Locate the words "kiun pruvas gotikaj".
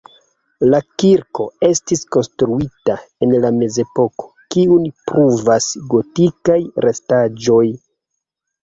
4.57-6.61